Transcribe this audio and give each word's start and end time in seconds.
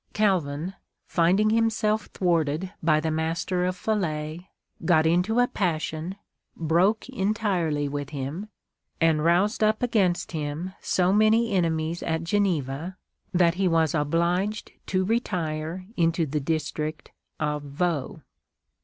Calvin 0.13 0.73
find 1.05 1.39
ing 1.39 1.51
himself 1.51 2.07
thwarted 2.07 2.71
by 2.81 2.99
the 2.99 3.11
Master 3.11 3.65
of 3.67 3.75
Falais, 3.75 4.47
got 4.83 5.05
into 5.05 5.37
a 5.39 5.45
passion, 5.47 6.15
broke 6.57 7.07
entirely 7.09 7.87
with 7.87 8.09
him, 8.09 8.49
and 8.99 9.23
roused 9.23 9.63
up 9.63 9.83
against 9.83 10.31
him 10.31 10.73
so 10.81 11.13
many 11.13 11.51
enemies 11.51 12.01
at 12.01 12.23
Geneva, 12.23 12.97
that 13.31 13.53
he 13.61 13.67
was 13.67 13.93
obliged 13.93 14.71
to 14.87 15.05
retire 15.05 15.85
into 15.95 16.25
the 16.25 16.39
district 16.39 17.11
of 17.39 17.61
Vaud. 17.61 18.23